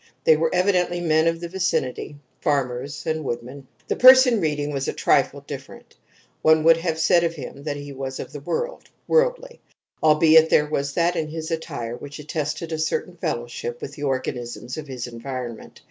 They 0.23 0.35
were 0.35 0.49
evidently 0.51 0.99
men 0.99 1.27
of 1.27 1.39
the 1.41 1.47
vicinity 1.47 2.15
farmers 2.41 3.05
and 3.05 3.23
woodmen. 3.23 3.67
The 3.87 3.95
person 3.95 4.41
reading 4.41 4.73
was 4.73 4.87
a 4.87 4.93
trifle 4.93 5.41
different; 5.41 5.95
one 6.41 6.63
would 6.63 6.77
have 6.77 6.97
said 6.97 7.23
of 7.23 7.35
him 7.35 7.61
that 7.65 7.77
he 7.77 7.91
was 7.93 8.19
of 8.19 8.33
the 8.33 8.39
world, 8.39 8.89
worldly, 9.07 9.61
albeit 10.01 10.49
there 10.49 10.65
was 10.65 10.93
that 10.93 11.15
in 11.15 11.27
his 11.27 11.51
attire 11.51 11.95
which 11.95 12.17
attested 12.17 12.71
a 12.71 12.79
certain 12.79 13.15
fellowship 13.15 13.79
with 13.79 13.93
the 13.93 14.01
organisms 14.01 14.75
of 14.75 14.87
his 14.87 15.05
environment. 15.05 15.79